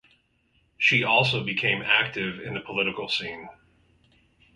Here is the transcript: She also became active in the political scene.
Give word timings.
She 0.79 1.03
also 1.03 1.43
became 1.43 1.83
active 1.83 2.39
in 2.39 2.55
the 2.55 2.59
political 2.59 3.07
scene. 3.07 3.49